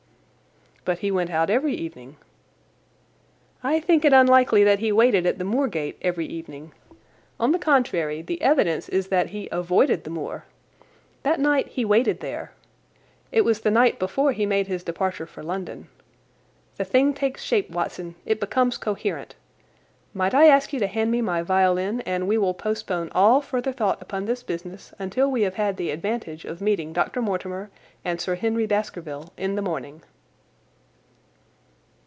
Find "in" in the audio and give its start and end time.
29.37-29.53